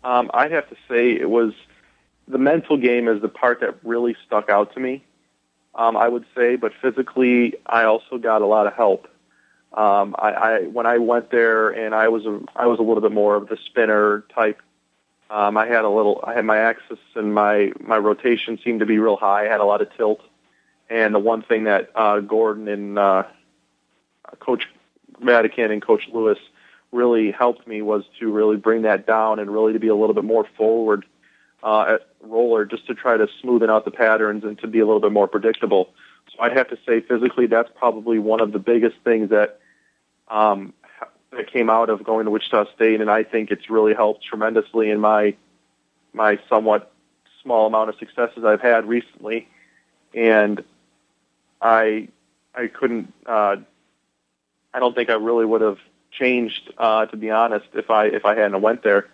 Um, 0.05 0.31
I'd 0.33 0.53
have 0.53 0.69
to 0.69 0.77
say 0.89 1.11
it 1.11 1.29
was 1.29 1.53
the 2.29 2.39
mental 2.39 2.77
game 2.77 3.09
is 3.09 3.23
the 3.23 3.29
part 3.29 3.61
that 3.61 3.79
really 3.83 4.17
stuck 4.27 4.49
out 4.51 4.75
to 4.75 4.81
me. 4.81 5.05
Um, 5.75 5.97
I 5.97 6.09
would 6.09 6.25
say, 6.37 6.57
but 6.57 6.73
physically, 6.83 7.55
I 7.67 7.85
also 7.85 8.19
got 8.19 8.43
a 8.43 8.47
lot 8.47 8.67
of 8.67 8.75
help. 8.75 9.07
Um, 9.73 10.15
I, 10.19 10.31
I 10.31 10.61
when 10.63 10.87
I 10.87 10.99
went 10.99 11.31
there, 11.31 11.71
and 11.71 11.95
I 11.95 12.09
was 12.09 12.27
a, 12.27 12.41
I 12.57 12.67
was 12.67 12.79
a 12.79 12.83
little 12.83 13.01
bit 13.01 13.13
more 13.13 13.37
of 13.37 13.49
the 13.49 13.57
spinner 13.67 14.25
type. 14.35 14.61
Um, 15.31 15.57
I 15.57 15.67
had 15.67 15.85
a 15.85 15.89
little, 15.89 16.25
I 16.27 16.35
had 16.35 16.45
my 16.45 16.59
axis 16.59 16.99
and 17.15 17.35
my 17.35 17.73
my 17.81 17.99
rotation 17.99 18.59
seemed 18.65 18.81
to 18.81 18.87
be 18.87 18.99
real 18.99 19.17
high. 19.17 19.47
I 19.47 19.49
had 19.49 19.61
a 19.61 19.65
lot 19.65 19.83
of 19.83 19.95
tilt, 19.97 20.21
and 20.89 21.15
the 21.15 21.19
one 21.19 21.43
thing 21.43 21.65
that 21.65 21.91
uh, 21.95 22.21
Gordon 22.21 22.67
and 22.67 22.99
uh, 22.99 23.25
Coach 24.41 24.65
Madigan 25.21 25.71
and 25.71 25.83
Coach 25.83 26.09
Lewis 26.13 26.39
really 26.93 27.31
helped 27.31 27.69
me 27.69 27.83
was 27.83 28.05
to 28.19 28.33
really 28.33 28.57
bring 28.57 28.83
that 28.83 29.07
down 29.07 29.39
and 29.39 29.51
really 29.51 29.75
to 29.75 29.79
be 29.79 29.89
a 29.89 29.95
little 29.95 30.15
bit 30.15 30.25
more 30.25 30.47
forward 30.57 31.05
uh, 31.63 31.99
roller 32.21 32.65
just 32.65 32.87
to 32.87 32.95
try 32.95 33.17
to 33.17 33.29
smoothen 33.43 33.69
out 33.69 33.85
the 33.85 33.91
patterns 33.91 34.45
and 34.45 34.59
to 34.61 34.67
be 34.67 34.79
a 34.79 34.87
little 34.87 35.01
bit 35.01 35.13
more 35.13 35.27
predictable. 35.27 35.91
So 36.31 36.43
I'd 36.43 36.57
have 36.57 36.69
to 36.69 36.79
say 36.87 37.01
physically 37.01 37.47
that's 37.47 37.71
probably 37.77 38.19
one 38.19 38.41
of 38.41 38.53
the 38.53 38.59
biggest 38.59 38.97
things 39.05 39.31
that 39.31 39.61
um, 40.29 40.75
that 41.31 41.51
came 41.51 41.71
out 41.71 41.91
of 41.91 42.05
going 42.05 42.25
to 42.25 42.31
Wichita 42.31 42.67
State, 42.75 43.01
and 43.01 43.11
I 43.11 43.23
think 43.23 43.51
it's 43.51 43.71
really 43.71 43.95
helped 43.95 44.25
tremendously 44.25 44.91
in 44.91 45.01
my 45.01 45.35
my 46.13 46.39
somewhat 46.49 46.93
small 47.43 47.67
amount 47.67 47.91
of 47.91 47.97
successes 47.99 48.45
I've 48.45 48.61
had 48.61 48.87
recently, 48.87 49.49
and 50.15 50.63
I 51.61 52.09
I 52.55 52.67
couldn't 52.69 53.13
uh, 53.27 53.57
I 54.73 54.79
don't 54.79 54.95
think 54.95 55.11
I 55.11 55.15
really 55.15 55.45
would 55.45 55.61
have 55.61 55.79
changed 56.11 56.73
uh, 56.79 57.07
to 57.07 57.17
be 57.17 57.31
honest 57.31 57.67
if 57.75 57.91
I 57.91 58.07
if 58.07 58.25
I 58.25 58.35
hadn't 58.35 58.61
went 58.61 58.83
there, 58.83 59.07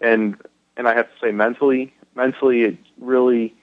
and 0.00 0.36
and 0.76 0.88
I 0.88 0.94
have 0.94 1.06
to 1.06 1.20
say 1.20 1.32
mentally 1.32 1.92
mentally 2.14 2.62
it 2.62 2.78
really 2.98 3.54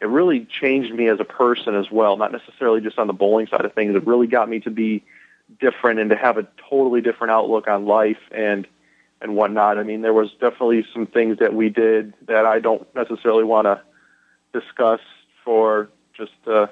it 0.00 0.06
really 0.06 0.44
changed 0.44 0.94
me 0.94 1.08
as 1.08 1.18
a 1.18 1.24
person 1.24 1.74
as 1.74 1.90
well, 1.90 2.16
not 2.16 2.30
necessarily 2.30 2.80
just 2.80 2.98
on 2.98 3.08
the 3.08 3.12
bowling 3.12 3.48
side 3.48 3.64
of 3.64 3.72
things. 3.72 3.96
It 3.96 4.06
really 4.06 4.28
got 4.28 4.48
me 4.48 4.60
to 4.60 4.70
be 4.70 5.02
different 5.58 5.98
and 5.98 6.10
to 6.10 6.16
have 6.16 6.38
a 6.38 6.46
totally 6.70 7.00
different 7.00 7.32
outlook 7.32 7.66
on 7.68 7.86
life 7.86 8.20
and 8.30 8.66
and 9.20 9.34
whatnot. 9.34 9.78
I 9.78 9.82
mean, 9.82 10.02
there 10.02 10.12
was 10.12 10.30
definitely 10.40 10.86
some 10.92 11.06
things 11.06 11.38
that 11.38 11.52
we 11.52 11.68
did 11.68 12.14
that 12.26 12.46
I 12.46 12.60
don't 12.60 12.86
necessarily 12.94 13.42
want 13.42 13.64
to 13.64 13.80
discuss 14.52 15.00
for 15.44 15.88
just 16.16 16.32
uh, 16.46 16.68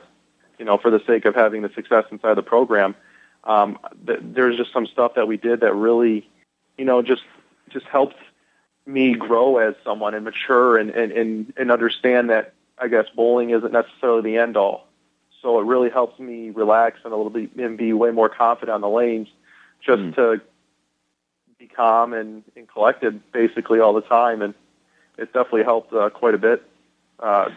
you 0.59 0.65
know 0.65 0.79
for 0.79 0.91
the 0.91 1.01
sake 1.07 1.25
of 1.25 1.35
having 1.35 1.63
the 1.63 1.71
success 1.75 2.05
inside 2.11 2.35
the 2.35 2.43
program. 2.43 2.95
Um, 3.43 3.79
th- 4.07 4.21
there's 4.23 4.57
just 4.57 4.73
some 4.73 4.87
stuff 4.87 5.15
that 5.15 5.27
we 5.27 5.37
did 5.37 5.61
that 5.61 5.75
really, 5.75 6.29
you 6.79 6.85
know, 6.85 7.03
just 7.03 7.23
just 7.71 7.87
helped 7.87 8.17
me 8.87 9.15
grow 9.15 9.59
as 9.59 9.75
someone 9.85 10.15
and 10.15 10.25
mature 10.25 10.79
and 10.79 10.91
and 10.91 11.13
and, 11.13 11.53
and 11.57 11.71
understand 11.71 12.31
that 12.31 12.53
I 12.79 12.89
guess 12.89 13.07
bowling 13.15 13.51
isn't 13.51 13.73
necessarily 13.73 14.23
the 14.23 14.39
end 14.39 14.57
all. 14.57 14.87
So 15.43 15.61
it 15.61 15.65
really 15.65 15.91
helps 15.91 16.19
me 16.19 16.51
relax 16.51 17.01
and 17.05 17.13
a 17.13 17.17
little 17.17 17.31
bit 17.31 17.55
and 17.57 17.77
be 17.77 17.93
way 17.93 18.11
more 18.11 18.29
confident 18.29 18.75
on 18.75 18.81
the 18.81 18.89
lanes, 18.89 19.29
just 19.81 20.01
Mm. 20.03 20.15
to 20.17 20.41
be 21.59 21.67
calm 21.67 22.13
and, 22.13 22.43
and 22.57 22.69
collected 22.69 23.21
basically 23.33 23.81
all 23.81 23.95
the 23.95 24.03
time, 24.03 24.43
and 24.43 24.55
it 25.17 25.33
definitely 25.33 25.63
helped 25.63 25.93
uh, 25.93 26.11
quite 26.11 26.35
a 26.35 26.39
bit. 26.39 26.63
Uh, 27.19 27.51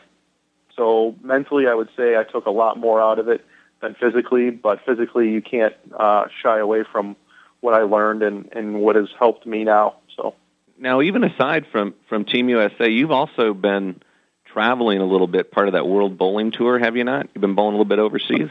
so 0.75 1.15
mentally, 1.21 1.67
I 1.67 1.73
would 1.73 1.89
say 1.97 2.15
I 2.15 2.23
took 2.23 2.45
a 2.45 2.51
lot 2.51 2.77
more 2.77 3.01
out 3.01 3.19
of 3.19 3.27
it 3.27 3.43
than 3.81 3.95
physically, 3.95 4.49
but 4.51 4.85
physically, 4.85 5.29
you 5.31 5.41
can't 5.41 5.75
uh, 5.97 6.25
shy 6.41 6.59
away 6.59 6.83
from 6.83 7.15
what 7.59 7.73
I 7.73 7.81
learned 7.81 8.23
and, 8.23 8.47
and 8.53 8.81
what 8.81 8.95
has 8.95 9.09
helped 9.17 9.45
me 9.45 9.63
now. 9.63 9.95
So. 10.15 10.33
Now 10.79 11.01
even 11.01 11.23
aside 11.23 11.65
from 11.71 11.93
from 12.07 12.25
Team 12.25 12.49
USA 12.49 12.89
you've 12.89 13.11
also 13.11 13.53
been 13.53 14.01
traveling 14.45 14.99
a 14.99 15.05
little 15.05 15.27
bit 15.27 15.51
part 15.51 15.67
of 15.67 15.73
that 15.73 15.87
World 15.87 16.17
Bowling 16.17 16.51
Tour 16.51 16.79
have 16.79 16.95
you 16.97 17.03
not 17.03 17.27
you've 17.33 17.41
been 17.41 17.55
bowling 17.55 17.75
a 17.75 17.77
little 17.77 17.85
bit 17.85 17.99
overseas 17.99 18.49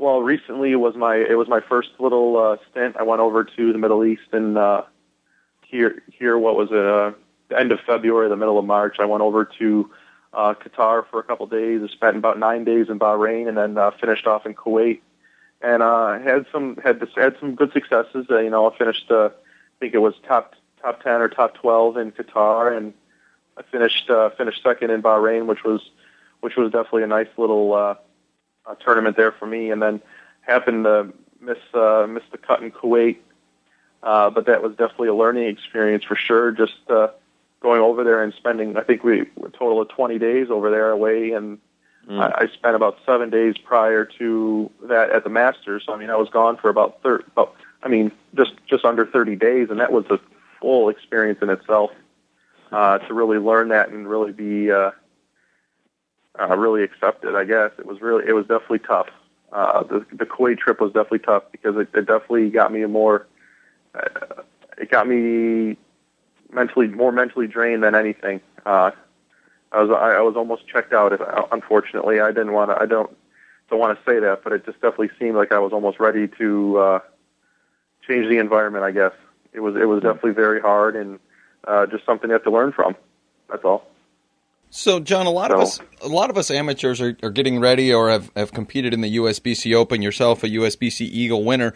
Well, 0.00 0.20
recently 0.20 0.74
was 0.74 0.96
my 0.96 1.16
it 1.16 1.36
was 1.36 1.48
my 1.48 1.60
first 1.60 1.90
little 2.00 2.36
uh, 2.36 2.56
stint. 2.70 2.96
I 2.98 3.04
went 3.04 3.20
over 3.20 3.44
to 3.44 3.72
the 3.72 3.78
Middle 3.78 4.04
East 4.04 4.28
and 4.32 4.58
uh, 4.58 4.82
here 5.68 6.02
here 6.18 6.36
what 6.36 6.56
was 6.56 6.70
it? 6.72 6.86
Uh, 6.86 7.12
the 7.48 7.58
end 7.60 7.70
of 7.72 7.80
February, 7.86 8.28
the 8.28 8.36
middle 8.36 8.58
of 8.58 8.64
March. 8.64 8.96
I 8.98 9.04
went 9.04 9.22
over 9.22 9.48
to 9.58 9.90
uh, 10.32 10.54
Qatar 10.54 11.04
for 11.10 11.20
a 11.20 11.22
couple 11.22 11.46
days. 11.46 11.82
I 11.84 11.88
spent 11.92 12.16
about 12.16 12.38
nine 12.38 12.64
days 12.64 12.86
in 12.88 12.98
Bahrain, 12.98 13.48
and 13.48 13.56
then 13.56 13.76
uh, 13.78 13.90
finished 14.00 14.26
off 14.26 14.46
in 14.46 14.54
Kuwait. 14.54 15.00
and 15.60 15.82
uh, 15.82 16.18
had 16.18 16.46
some 16.50 16.76
had 16.82 17.00
had 17.14 17.36
some 17.38 17.54
good 17.54 17.72
successes. 17.72 18.26
Uh, 18.30 18.40
you 18.40 18.50
know, 18.50 18.70
I 18.70 18.76
finished 18.76 19.10
uh, 19.10 19.26
I 19.26 19.76
think 19.80 19.94
it 19.94 19.98
was 19.98 20.14
top 20.26 20.54
top 20.82 21.02
ten 21.02 21.20
or 21.20 21.28
top 21.28 21.54
twelve 21.54 21.96
in 21.96 22.12
Qatar, 22.12 22.76
and 22.76 22.92
I 23.56 23.62
finished 23.62 24.10
uh, 24.10 24.30
finished 24.30 24.62
second 24.62 24.90
in 24.90 25.02
Bahrain, 25.02 25.46
which 25.46 25.64
was 25.64 25.80
which 26.40 26.56
was 26.56 26.72
definitely 26.72 27.04
a 27.04 27.08
nice 27.08 27.28
little 27.36 27.72
uh, 27.72 27.94
uh, 28.66 28.74
tournament 28.76 29.16
there 29.16 29.32
for 29.32 29.46
me. 29.46 29.70
And 29.70 29.80
then 29.80 30.00
happened 30.42 30.84
to 30.84 31.12
miss 31.40 31.58
uh, 31.74 32.06
miss 32.08 32.24
the 32.30 32.38
cut 32.38 32.62
in 32.62 32.70
Kuwait, 32.70 33.18
uh, 34.02 34.30
but 34.30 34.46
that 34.46 34.62
was 34.62 34.72
definitely 34.72 35.08
a 35.08 35.14
learning 35.14 35.48
experience 35.48 36.04
for 36.04 36.16
sure. 36.16 36.52
Just 36.52 36.90
uh, 36.90 37.08
going 37.60 37.80
over 37.80 38.04
there 38.04 38.22
and 38.22 38.34
spending, 38.34 38.76
I 38.76 38.82
think 38.82 39.04
we 39.04 39.20
a 39.20 39.48
total 39.50 39.80
of 39.80 39.88
20 39.88 40.18
days 40.18 40.48
over 40.50 40.70
there 40.70 40.90
away, 40.90 41.32
and 41.32 41.58
mm. 42.08 42.20
I, 42.20 42.44
I 42.44 42.46
spent 42.48 42.74
about 42.74 42.98
seven 43.06 43.30
days 43.30 43.56
prior 43.56 44.04
to 44.18 44.70
that 44.84 45.10
at 45.10 45.24
the 45.24 45.30
Masters. 45.30 45.84
So 45.86 45.94
I 45.94 45.96
mean, 45.96 46.10
I 46.10 46.16
was 46.16 46.28
gone 46.28 46.56
for 46.56 46.68
about 46.68 47.02
thir- 47.02 47.24
about, 47.32 47.54
I 47.82 47.88
mean, 47.88 48.10
just 48.34 48.52
just 48.66 48.84
under 48.84 49.06
30 49.06 49.36
days, 49.36 49.68
and 49.70 49.78
that 49.80 49.92
was 49.92 50.04
a 50.10 50.18
full 50.62 50.88
experience 50.88 51.40
in 51.42 51.50
itself. 51.50 51.90
Uh, 52.70 52.96
to 52.96 53.12
really 53.12 53.36
learn 53.36 53.68
that 53.68 53.90
and 53.90 54.08
really 54.08 54.32
be 54.32 54.72
uh, 54.72 54.92
uh, 56.40 56.56
really 56.56 56.82
accept 56.82 57.22
it. 57.22 57.34
I 57.34 57.44
guess 57.44 57.70
it 57.78 57.84
was 57.84 58.00
really 58.00 58.24
it 58.26 58.32
was 58.32 58.46
definitely 58.46 58.78
tough. 58.78 59.08
Uh, 59.52 59.82
the 59.82 60.06
the 60.10 60.24
Kuwait 60.24 60.58
trip 60.58 60.80
was 60.80 60.90
definitely 60.92 61.18
tough 61.18 61.42
because 61.52 61.76
it, 61.76 61.88
it 61.94 62.06
definitely 62.06 62.48
got 62.48 62.72
me 62.72 62.82
more 62.86 63.26
uh, 63.94 64.42
it 64.78 64.90
got 64.90 65.06
me 65.06 65.76
mentally 66.50 66.88
more 66.88 67.12
mentally 67.12 67.46
drained 67.46 67.82
than 67.82 67.94
anything. 67.94 68.40
Uh, 68.64 68.92
I 69.70 69.82
was 69.82 69.90
I, 69.90 70.18
I 70.18 70.20
was 70.22 70.36
almost 70.36 70.66
checked 70.66 70.94
out. 70.94 71.12
If, 71.12 71.20
unfortunately, 71.50 72.20
I 72.20 72.28
didn't 72.28 72.52
want 72.52 72.70
to. 72.70 72.80
I 72.80 72.86
don't 72.86 73.14
don't 73.68 73.78
want 73.78 73.98
to 73.98 74.10
say 74.10 74.18
that, 74.20 74.42
but 74.44 74.54
it 74.54 74.64
just 74.64 74.80
definitely 74.80 75.10
seemed 75.18 75.36
like 75.36 75.52
I 75.52 75.58
was 75.58 75.72
almost 75.72 76.00
ready 76.00 76.28
to 76.38 76.78
uh, 76.78 76.98
change 78.08 78.28
the 78.28 78.38
environment. 78.38 78.84
I 78.84 78.92
guess 78.92 79.12
it 79.52 79.60
was 79.60 79.76
it 79.76 79.86
was 79.86 80.02
definitely 80.02 80.32
very 80.32 80.60
hard 80.60 80.96
and 80.96 81.18
uh, 81.66 81.86
just 81.86 82.04
something 82.04 82.28
you 82.28 82.34
have 82.34 82.44
to 82.44 82.50
learn 82.50 82.72
from. 82.72 82.96
That's 83.48 83.64
all. 83.64 83.84
So, 84.74 85.00
John, 85.00 85.26
a 85.26 85.30
lot 85.30 85.50
so, 85.50 85.56
of 85.56 85.62
us, 85.62 85.80
a 86.00 86.08
lot 86.08 86.30
of 86.30 86.38
us 86.38 86.50
amateurs 86.50 86.98
are, 87.02 87.14
are 87.22 87.30
getting 87.30 87.60
ready 87.60 87.92
or 87.92 88.08
have, 88.08 88.30
have 88.34 88.52
competed 88.52 88.94
in 88.94 89.02
the 89.02 89.16
USBC 89.18 89.74
Open. 89.74 90.00
Yourself, 90.00 90.42
a 90.42 90.48
USBC 90.48 91.02
Eagle 91.02 91.44
winner, 91.44 91.74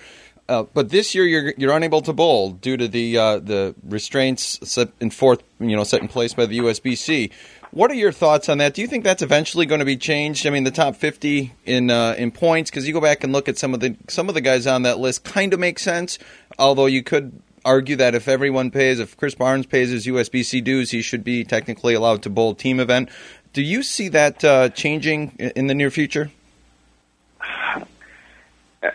uh, 0.48 0.64
but 0.74 0.90
this 0.90 1.14
year 1.14 1.24
you're 1.24 1.54
you're 1.56 1.76
unable 1.76 2.00
to 2.02 2.12
bowl 2.12 2.52
due 2.52 2.76
to 2.76 2.86
the 2.86 3.18
uh, 3.18 3.38
the 3.38 3.74
restraints 3.82 4.58
set 4.68 4.90
in 5.00 5.10
fourth, 5.10 5.42
you 5.58 5.74
know, 5.74 5.84
set 5.84 6.00
in 6.00 6.08
place 6.08 6.34
by 6.34 6.46
the 6.46 6.58
USBC. 6.58 7.32
What 7.72 7.90
are 7.90 7.94
your 7.94 8.12
thoughts 8.12 8.48
on 8.48 8.58
that? 8.58 8.72
Do 8.72 8.80
you 8.80 8.86
think 8.86 9.02
that's 9.02 9.22
eventually 9.22 9.66
going 9.66 9.80
to 9.80 9.84
be 9.84 9.96
changed? 9.96 10.46
I 10.46 10.50
mean, 10.50 10.64
the 10.64 10.70
top 10.70 10.94
fifty 10.94 11.52
in 11.64 11.90
uh, 11.90 12.14
in 12.16 12.30
points, 12.30 12.70
because 12.70 12.86
you 12.86 12.94
go 12.94 13.00
back 13.00 13.24
and 13.24 13.32
look 13.32 13.48
at 13.48 13.58
some 13.58 13.74
of 13.74 13.80
the 13.80 13.96
some 14.08 14.28
of 14.28 14.34
the 14.34 14.40
guys 14.40 14.66
on 14.68 14.82
that 14.82 15.00
list, 15.00 15.24
kind 15.24 15.52
of 15.52 15.58
make 15.58 15.80
sense. 15.80 16.18
Although 16.58 16.86
you 16.86 17.02
could 17.02 17.42
argue 17.66 17.96
that 17.96 18.14
if 18.14 18.28
everyone 18.28 18.70
pays, 18.70 19.00
if 19.00 19.16
Chris 19.16 19.34
Barnes 19.34 19.66
pays 19.66 19.90
his 19.90 20.06
USBC 20.06 20.64
dues, 20.64 20.90
he 20.90 21.02
should 21.02 21.24
be 21.24 21.44
technically 21.44 21.94
allowed 21.94 22.22
to 22.22 22.30
bowl 22.30 22.54
team 22.54 22.80
event. 22.80 23.10
Do 23.52 23.60
you 23.60 23.82
see 23.82 24.08
that 24.08 24.44
uh, 24.44 24.68
changing 24.70 25.32
in 25.38 25.66
the 25.66 25.74
near 25.74 25.90
future? 25.90 26.30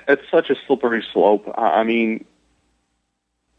It's 0.08 0.24
such 0.32 0.50
a 0.50 0.56
slippery 0.66 1.06
slope. 1.12 1.54
I 1.58 1.84
mean, 1.84 2.26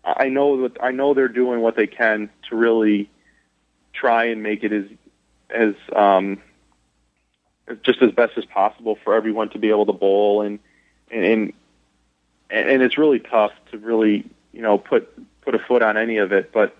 I 0.04 0.28
know 0.28 0.62
that 0.62 0.82
I 0.82 0.90
know 0.90 1.14
they're 1.14 1.28
doing 1.28 1.60
what 1.60 1.76
they 1.76 1.86
can 1.86 2.30
to 2.48 2.56
really 2.56 3.10
try 3.92 4.26
and 4.26 4.42
make 4.42 4.64
it 4.64 4.72
as 4.72 4.84
as 5.50 5.74
um, 5.94 6.40
just 7.82 8.02
as 8.02 8.10
best 8.12 8.32
as 8.36 8.44
possible 8.46 8.98
for 9.04 9.14
everyone 9.14 9.50
to 9.50 9.58
be 9.58 9.68
able 9.68 9.86
to 9.86 9.92
bowl 9.92 10.42
and 10.42 10.58
and 11.10 11.52
and 12.50 12.82
it's 12.82 12.98
really 12.98 13.18
tough 13.18 13.52
to 13.70 13.78
really 13.78 14.24
you 14.52 14.62
know, 14.62 14.78
put 14.78 15.08
put 15.42 15.54
a 15.54 15.58
foot 15.58 15.82
on 15.82 15.96
any 15.96 16.18
of 16.18 16.32
it. 16.32 16.52
But 16.52 16.76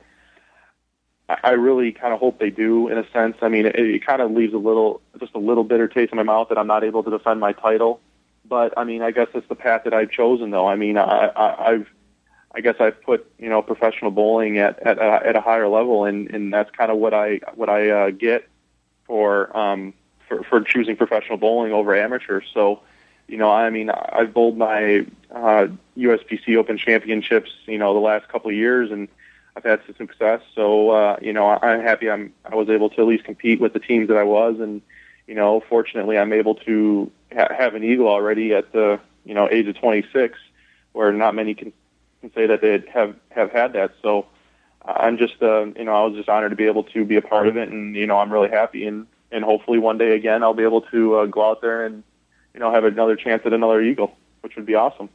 I 1.29 1.51
really 1.53 1.93
kind 1.93 2.13
of 2.13 2.21
hope 2.21 2.39
they 2.39 2.51
do, 2.51 2.89
in 2.89 2.99
a 2.99 3.09
sense. 3.11 3.37
I 3.43 3.49
mean, 3.49 3.67
it, 3.67 3.77
it 3.77 4.07
kind 4.07 4.21
of 4.21 4.31
leaves 4.33 4.53
a 4.55 4.59
little, 4.59 5.01
just 5.19 5.35
a 5.35 5.39
little 5.39 5.65
bitter 5.65 5.89
taste 5.89 6.13
in 6.13 6.17
my 6.17 6.23
mouth 6.23 6.49
that 6.49 6.59
I'm 6.59 6.67
not 6.67 6.85
able 6.85 7.03
to 7.05 7.11
defend 7.11 7.41
my 7.41 7.53
title. 7.53 8.01
But 8.45 8.75
I 8.77 8.85
mean, 8.85 9.03
I 9.03 9.13
guess 9.13 9.29
it's 9.35 9.49
the 9.49 9.55
path 9.55 9.83
that 9.85 9.95
I've 9.95 10.11
chosen, 10.11 10.51
though. 10.51 10.67
I 10.67 10.77
mean, 10.77 10.99
I, 10.99 11.29
I, 11.29 11.71
I've, 11.71 11.89
I 12.55 12.61
guess 12.61 12.75
I've 12.81 13.01
put 13.03 13.31
you 13.39 13.49
know 13.49 13.63
professional 13.63 14.11
bowling 14.11 14.59
at 14.59 14.79
at, 14.81 14.99
at 14.99 15.37
a 15.37 15.41
higher 15.41 15.69
level, 15.69 16.05
and 16.05 16.29
and 16.31 16.53
that's 16.53 16.71
kind 16.71 16.91
of 16.91 16.99
what 16.99 17.15
I 17.15 17.41
what 17.55 17.71
I 17.71 17.91
uh, 17.91 18.11
get 18.11 18.49
for 19.07 19.57
um 19.57 19.95
for 20.29 20.43
for 20.43 20.61
choosing 20.61 20.97
professional 20.97 21.39
bowling 21.39 21.73
over 21.73 21.97
amateur. 21.97 22.43
So 22.53 22.81
you 23.29 23.39
know, 23.39 23.51
I 23.51 23.71
mean, 23.71 23.89
I've 23.91 24.35
bowled 24.35 24.59
my 24.59 25.07
uh, 25.31 25.69
USBC 25.97 26.57
Open 26.57 26.79
championships, 26.79 27.51
you 27.67 27.79
know, 27.79 27.95
the 27.95 28.01
last 28.01 28.29
couple 28.29 28.51
of 28.51 28.57
years, 28.57 28.91
and 28.91 29.09
I've 29.57 29.65
had 29.65 29.81
some 29.87 29.95
success. 29.97 30.41
So, 30.55 30.91
uh, 30.91 31.17
you 31.21 31.33
know, 31.33 31.47
I'm 31.49 31.81
happy 31.81 32.11
I'm 32.11 32.33
I 32.45 32.55
was 32.55 32.69
able 32.69 32.91
to 32.91 33.03
at 33.03 33.07
least 33.07 33.25
compete 33.25 33.61
with 33.61 33.73
the 33.73 33.81
teams 33.81 34.09
that 34.09 34.17
I 34.17 34.23
was, 34.25 34.61
and 34.61 34.83
you 35.27 35.35
know, 35.35 35.63
fortunately, 35.69 36.19
I'm 36.19 36.33
able 36.33 36.55
to 36.57 37.11
ha- 37.35 37.55
have 37.57 37.75
an 37.75 37.85
eagle 37.85 38.09
already 38.09 38.55
at 38.55 38.73
the 38.73 39.01
you 39.25 39.35
know 39.35 39.49
age 39.51 39.69
of 39.69 39.77
26, 39.77 40.39
where 40.93 41.13
not 41.13 41.35
many 41.35 41.55
can 41.55 41.73
can 42.21 42.33
say 42.33 42.47
that 42.47 42.61
they 42.61 42.83
have 42.93 43.17
have 43.31 43.51
had 43.51 43.75
that. 43.75 43.95
So, 44.01 44.27
I'm 44.85 45.19
just, 45.19 45.43
uh, 45.43 45.67
you 45.77 45.85
know, 45.85 45.95
I 45.95 46.07
was 46.07 46.17
just 46.17 46.29
honored 46.29 46.51
to 46.51 46.57
be 46.57 46.67
able 46.67 46.85
to 46.85 47.05
be 47.05 47.17
a 47.17 47.23
part 47.23 47.47
of 47.47 47.57
it, 47.57 47.69
and 47.69 47.95
you 47.95 48.07
know, 48.07 48.19
I'm 48.19 48.33
really 48.33 48.51
happy, 48.51 48.87
and 48.87 49.07
and 49.31 49.45
hopefully 49.45 49.79
one 49.79 49.99
day 49.99 50.15
again 50.15 50.43
I'll 50.43 50.55
be 50.55 50.65
able 50.65 50.83
to 50.83 51.17
uh, 51.17 51.27
go 51.27 51.51
out 51.51 51.61
there 51.61 51.85
and 51.85 52.03
you 52.55 52.61
know, 52.61 52.73
have 52.73 52.85
another 52.85 53.17
chance 53.17 53.43
at 53.45 53.53
another 53.53 53.81
eagle, 53.81 54.17
which 54.41 54.57
would 54.57 54.67
be 54.67 54.75
awesome. 54.75 55.09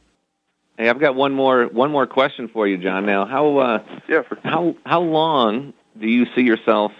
Hey, 0.78 0.88
I've 0.88 1.00
got 1.00 1.16
one 1.16 1.32
more 1.32 1.66
one 1.66 1.90
more 1.90 2.06
question 2.06 2.46
for 2.46 2.64
you, 2.64 2.78
John. 2.78 3.04
Now, 3.04 3.26
how 3.26 3.58
uh, 3.58 3.84
yeah, 4.08 4.22
for- 4.22 4.38
how 4.44 4.76
how 4.86 5.00
long 5.00 5.74
do 5.98 6.06
you 6.06 6.24
see 6.36 6.42
yourself 6.42 6.92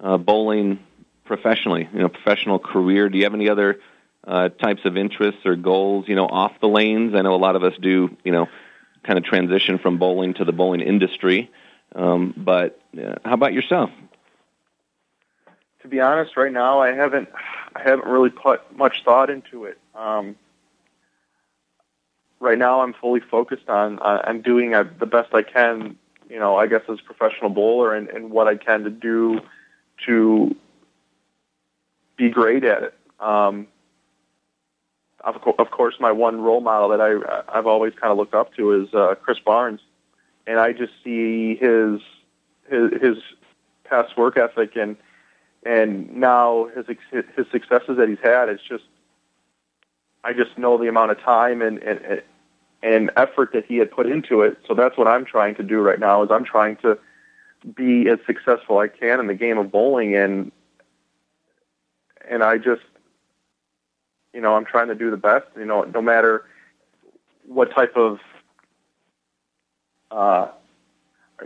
uh, 0.00 0.16
bowling 0.16 0.78
professionally? 1.26 1.86
You 1.92 1.98
know, 1.98 2.08
professional 2.08 2.58
career. 2.58 3.10
Do 3.10 3.18
you 3.18 3.24
have 3.24 3.34
any 3.34 3.50
other 3.50 3.78
uh, 4.26 4.48
types 4.48 4.86
of 4.86 4.96
interests 4.96 5.42
or 5.44 5.54
goals? 5.54 6.06
You 6.08 6.14
know, 6.14 6.26
off 6.26 6.52
the 6.62 6.66
lanes. 6.66 7.14
I 7.14 7.20
know 7.20 7.34
a 7.34 7.36
lot 7.36 7.56
of 7.56 7.62
us 7.62 7.74
do. 7.78 8.16
You 8.24 8.32
know, 8.32 8.48
kind 9.02 9.18
of 9.18 9.24
transition 9.26 9.78
from 9.78 9.98
bowling 9.98 10.32
to 10.34 10.46
the 10.46 10.52
bowling 10.52 10.80
industry. 10.80 11.50
Um, 11.94 12.32
but 12.34 12.80
uh, 12.98 13.16
how 13.22 13.34
about 13.34 13.52
yourself? 13.52 13.90
To 15.82 15.88
be 15.88 16.00
honest, 16.00 16.38
right 16.38 16.50
now 16.50 16.80
I 16.80 16.92
haven't 16.92 17.28
I 17.76 17.82
haven't 17.82 18.08
really 18.08 18.30
put 18.30 18.74
much 18.74 19.02
thought 19.04 19.28
into 19.28 19.66
it. 19.66 19.78
Um, 19.94 20.36
right 22.44 22.58
now, 22.58 22.82
I'm 22.82 22.92
fully 22.92 23.20
focused 23.20 23.68
on 23.68 23.98
uh, 23.98 24.22
on 24.26 24.42
doing 24.42 24.74
uh, 24.74 24.84
the 24.98 25.06
best 25.06 25.34
I 25.34 25.42
can. 25.42 25.96
You 26.28 26.38
know, 26.38 26.56
I 26.56 26.66
guess 26.66 26.82
as 26.88 26.98
a 27.00 27.02
professional 27.02 27.50
bowler, 27.50 27.94
and, 27.94 28.08
and 28.08 28.30
what 28.30 28.46
I 28.46 28.56
can 28.56 28.84
to 28.84 28.90
do 28.90 29.40
to 30.06 30.54
be 32.16 32.28
great 32.30 32.64
at 32.64 32.82
it. 32.82 32.94
Um, 33.20 33.66
of, 35.20 35.40
co- 35.40 35.54
of 35.58 35.70
course, 35.70 35.94
my 35.98 36.12
one 36.12 36.40
role 36.40 36.60
model 36.60 36.90
that 36.90 37.00
I 37.00 37.58
I've 37.58 37.66
always 37.66 37.94
kind 37.94 38.12
of 38.12 38.18
looked 38.18 38.34
up 38.34 38.54
to 38.54 38.82
is 38.82 38.94
uh, 38.94 39.14
Chris 39.20 39.38
Barnes, 39.38 39.80
and 40.46 40.58
I 40.60 40.72
just 40.72 40.92
see 41.02 41.56
his 41.56 42.00
his 42.68 42.90
his 43.00 43.16
past 43.84 44.16
work 44.16 44.36
ethic 44.36 44.76
and 44.76 44.96
and 45.64 46.14
now 46.14 46.68
his 46.74 46.86
his 47.10 47.46
successes 47.50 47.96
that 47.96 48.08
he's 48.08 48.18
had, 48.22 48.48
it's 48.48 48.62
just 48.62 48.84
I 50.22 50.32
just 50.32 50.56
know 50.58 50.78
the 50.78 50.88
amount 50.88 51.10
of 51.12 51.20
time 51.20 51.62
and 51.62 51.78
and 51.78 52.22
and 52.84 53.10
effort 53.16 53.50
that 53.54 53.64
he 53.64 53.78
had 53.78 53.90
put 53.90 54.06
into 54.06 54.42
it. 54.42 54.58
So 54.68 54.74
that's 54.74 54.96
what 54.98 55.08
I'm 55.08 55.24
trying 55.24 55.54
to 55.56 55.62
do 55.62 55.80
right 55.80 55.98
now. 55.98 56.22
Is 56.22 56.30
I'm 56.30 56.44
trying 56.44 56.76
to 56.76 56.98
be 57.74 58.08
as 58.10 58.18
successful 58.26 58.78
I 58.78 58.88
can 58.88 59.18
in 59.20 59.26
the 59.26 59.34
game 59.34 59.56
of 59.56 59.72
bowling, 59.72 60.14
and 60.14 60.52
and 62.30 62.44
I 62.44 62.58
just 62.58 62.82
you 64.34 64.42
know 64.42 64.54
I'm 64.54 64.66
trying 64.66 64.88
to 64.88 64.94
do 64.94 65.10
the 65.10 65.16
best. 65.16 65.46
You 65.56 65.64
know, 65.64 65.82
no 65.82 66.02
matter 66.02 66.44
what 67.46 67.74
type 67.74 67.96
of 67.96 68.18
uh, 70.10 70.48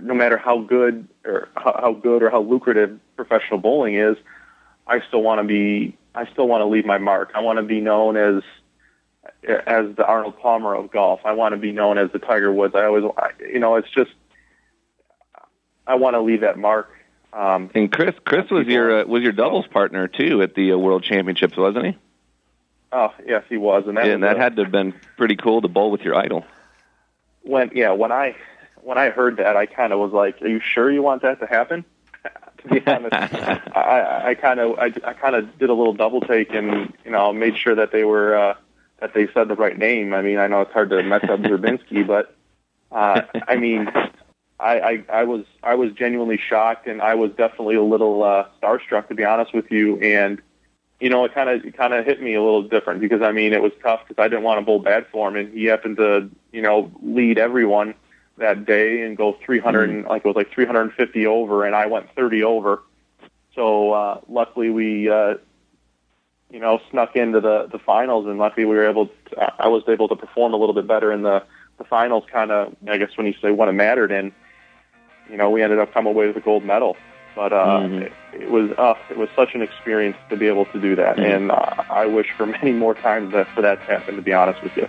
no 0.03 0.15
matter 0.15 0.37
how 0.37 0.59
good 0.59 1.07
or 1.25 1.49
how, 1.55 1.79
how 1.81 1.93
good 1.93 2.25
or 2.25 2.31
how 2.31 2.41
lucrative 2.41 2.99
professional 3.15 3.61
bowling 3.61 3.95
is, 3.95 4.17
I 4.89 5.01
still 5.07 5.23
want 5.23 5.41
to 5.41 5.45
be 5.45 5.97
I 6.17 6.27
still 6.33 6.49
want 6.49 6.63
to 6.63 6.67
leave 6.67 6.85
my 6.85 6.99
mark. 6.99 7.31
I 7.37 7.43
want 7.43 7.59
to 7.59 7.63
be 7.63 7.81
known 7.81 8.17
as 8.17 8.43
as 9.45 9.95
the 9.97 10.05
Arnold 10.07 10.39
Palmer 10.39 10.75
of 10.75 10.91
golf. 10.91 11.21
I 11.25 11.33
want 11.33 11.53
to 11.53 11.59
be 11.59 11.73
known 11.73 11.99
as 11.99 12.11
the 12.13 12.19
Tiger 12.19 12.53
Woods. 12.53 12.75
I 12.75 12.85
always 12.85 13.05
you 13.41 13.59
know, 13.59 13.77
it's 13.77 13.91
just 13.91 14.11
I 15.87 15.95
want 15.95 16.15
to 16.15 16.21
leave 16.21 16.43
that 16.43 16.59
mark. 16.59 16.91
Um, 17.33 17.71
and 17.75 17.93
Chris 17.93 18.15
Chris 18.25 18.51
was 18.51 18.67
your 18.67 19.01
uh, 19.01 19.05
was 19.05 19.23
your 19.23 19.33
doubles 19.33 19.67
partner 19.67 20.09
too 20.09 20.43
at 20.43 20.55
the 20.55 20.73
uh, 20.73 20.79
World 20.79 21.03
Championships, 21.03 21.57
wasn't 21.57 21.87
he? 21.87 21.97
Oh, 22.91 23.13
yes, 23.27 23.45
he 23.49 23.59
was. 23.59 23.85
And 23.87 23.99
that, 23.99 24.07
yeah, 24.07 24.13
and 24.15 24.23
that 24.23 24.37
a, 24.37 24.39
had 24.39 24.57
to 24.57 24.63
have 24.63 24.73
been 24.73 24.95
pretty 25.17 25.37
cool 25.37 25.61
to 25.61 25.69
bowl 25.69 25.91
with 25.91 26.01
your 26.03 26.15
idol. 26.15 26.47
When 27.43 27.71
yeah, 27.75 27.93
when 27.93 28.13
I 28.13 28.37
when 28.83 28.97
I 28.97 29.11
heard 29.11 29.39
that, 29.39 29.57
I 29.57 29.67
kind 29.67 29.93
of 29.93 29.99
was 29.99 30.13
like, 30.13 30.41
"Are 30.41 30.49
you 30.49 30.61
sure 30.61 30.91
you 30.91 31.03
want 31.03 31.23
that 31.23 31.41
to 31.41 31.47
happen?" 31.47 31.85
to 32.63 32.69
be 32.69 32.87
honest, 32.87 33.15
I, 33.15 34.31
I 34.31 34.35
kind 34.35 34.61
of 34.61 34.79
I, 34.79 34.87
I 35.05 35.13
kind 35.13 35.35
of 35.35 35.59
did 35.59 35.69
a 35.69 35.75
little 35.75 35.93
double 35.93 36.23
take 36.23 36.55
and 36.55 36.93
you 37.05 37.11
know 37.11 37.33
made 37.33 37.57
sure 37.59 37.75
that 37.75 37.93
they 37.93 38.05
were 38.05 38.37
uh, 38.37 38.55
that 39.01 39.15
they 39.15 39.29
said 39.33 39.49
the 39.49 39.55
right 39.55 39.77
name. 39.77 40.13
I 40.15 40.23
mean, 40.23 40.39
I 40.39 40.47
know 40.47 40.63
it's 40.63 40.73
hard 40.73 40.91
to 40.91 41.03
mess 41.03 41.25
up 41.25 41.41
Szczerbinski, 41.41 42.07
but 42.07 42.35
uh, 42.91 43.23
I 43.47 43.57
mean, 43.57 43.89
I, 44.59 44.81
I 44.81 45.05
I 45.13 45.25
was 45.25 45.45
I 45.63 45.75
was 45.75 45.93
genuinely 45.93 46.39
shocked, 46.39 46.87
and 46.87 47.01
I 47.01 47.15
was 47.15 47.31
definitely 47.33 47.77
a 47.77 47.83
little 47.83 48.23
uh, 48.23 48.47
starstruck 48.61 49.09
to 49.09 49.15
be 49.15 49.25
honest 49.25 49.55
with 49.55 49.71
you. 49.71 49.99
And 49.99 50.43
you 51.01 51.11
know, 51.11 51.25
it 51.25 51.35
kind 51.35 51.49
of 51.49 51.65
it 51.65 51.77
kind 51.77 51.95
of 51.95 52.05
hit 52.05 52.21
me 52.21 52.35
a 52.35 52.43
little 52.43 52.63
different 52.63 53.01
because 53.01 53.23
I 53.23 53.33
mean, 53.33 53.53
it 53.53 53.63
was 53.63 53.73
tough 53.83 54.01
because 54.07 54.21
I 54.23 54.29
didn't 54.29 54.43
want 54.45 54.59
to 54.59 54.65
bowl 54.65 54.81
bad 54.81 55.07
for 55.13 55.29
him, 55.29 55.37
and 55.37 55.53
he 55.53 55.67
happened 55.67 55.99
to 55.99 56.29
you 56.53 56.63
know 56.63 56.91
lead 57.03 57.39
everyone 57.39 57.95
that 58.39 58.65
day 58.65 59.03
and 59.03 59.17
go 59.17 59.37
300 59.45 59.91
mm. 59.91 60.09
like 60.09 60.25
it 60.25 60.29
was 60.29 60.37
like 60.37 60.53
350 60.53 61.27
over, 61.27 61.65
and 61.65 61.75
I 61.75 61.87
went 61.87 62.15
30 62.15 62.43
over. 62.45 62.83
So 63.55 63.93
uh, 63.93 64.21
luckily 64.29 64.71
we 64.71 65.09
uh, 65.09 65.35
you 66.51 66.61
know 66.61 66.81
snuck 66.91 67.17
into 67.17 67.41
the 67.41 67.69
the 67.71 67.79
finals, 67.79 68.27
and 68.27 68.39
luckily 68.39 68.65
we 68.65 68.77
were 68.77 68.89
able. 68.89 69.07
To, 69.07 69.53
I 69.59 69.69
was 69.69 69.83
able 69.89 70.09
to 70.09 70.17
perform 70.17 70.55
a 70.55 70.57
little 70.57 70.75
bit 70.75 70.87
better 70.87 71.13
in 71.13 71.23
the 71.23 71.43
the 71.79 71.85
finals. 71.85 72.25
Kind 72.31 72.51
of 72.51 72.75
I 72.89 72.99
guess 72.99 73.17
when 73.17 73.27
you 73.27 73.35
say 73.41 73.51
when 73.51 73.69
it 73.69 73.73
mattered, 73.73 74.13
and 74.13 74.33
you 75.31 75.37
know 75.37 75.51
we 75.51 75.63
ended 75.63 75.79
up 75.79 75.93
coming 75.93 76.13
away 76.13 76.27
with 76.27 76.37
a 76.37 76.41
gold 76.41 76.65
medal. 76.65 76.97
But 77.35 77.53
uh, 77.53 77.67
mm-hmm. 77.67 78.03
it, 78.03 78.13
it 78.33 78.51
was 78.51 78.71
uh, 78.73 78.95
it 79.11 79.17
was 79.17 79.29
such 79.37 79.55
an 79.55 79.63
experience 79.63 80.17
to 80.31 80.37
be 80.37 80.47
able 80.49 80.65
to 80.67 80.81
do 80.81 80.97
that, 80.97 81.17
mm-hmm. 81.17 81.33
and 81.33 81.51
uh, 81.51 81.85
I 81.91 82.07
wish 82.07 82.29
for 82.37 82.47
many 82.59 82.73
more 82.73 82.95
times 82.95 83.33
that 83.33 83.49
for 83.55 83.63
that 83.63 83.77
to 83.81 83.85
happen. 83.85 84.17
To 84.17 84.23
be 84.23 84.33
honest 84.33 84.63
with 84.63 84.77
you. 84.77 84.89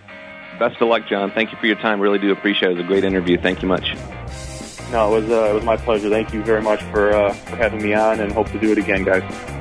Best 0.58 0.82
of 0.82 0.90
luck, 0.90 1.08
John. 1.08 1.32
Thank 1.32 1.54
you 1.54 1.58
for 1.58 1.68
your 1.68 1.78
time. 1.78 2.02
Really 2.02 2.20
do 2.20 2.32
appreciate 2.32 2.70
it. 2.70 2.72
It 2.72 2.78
was 2.78 2.86
a 2.86 2.88
great 2.88 3.06
interview. 3.06 3.38
Thank 3.38 3.62
you 3.62 3.68
much. 3.68 3.96
No, 4.92 5.16
it 5.16 5.22
was 5.22 5.30
uh, 5.30 5.52
it 5.52 5.54
was 5.54 5.64
my 5.64 5.78
pleasure. 5.78 6.10
Thank 6.10 6.34
you 6.34 6.44
very 6.44 6.62
much 6.62 6.82
for 6.84 7.12
uh, 7.12 7.34
for 7.34 7.56
having 7.56 7.84
me 7.84 7.94
on, 7.94 8.20
and 8.20 8.32
hope 8.32 8.50
to 8.52 8.60
do 8.60 8.72
it 8.72 8.78
again, 8.78 9.04
guys. 9.04 9.59